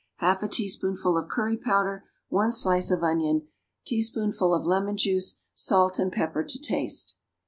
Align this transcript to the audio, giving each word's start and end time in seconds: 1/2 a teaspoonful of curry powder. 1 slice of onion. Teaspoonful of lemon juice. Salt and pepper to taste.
1/2 0.19 0.41
a 0.41 0.47
teaspoonful 0.47 1.15
of 1.15 1.27
curry 1.27 1.55
powder. 1.55 2.05
1 2.29 2.49
slice 2.51 2.89
of 2.89 3.03
onion. 3.03 3.47
Teaspoonful 3.85 4.51
of 4.51 4.65
lemon 4.65 4.97
juice. 4.97 5.41
Salt 5.53 5.99
and 5.99 6.11
pepper 6.11 6.43
to 6.43 6.57
taste. 6.57 7.17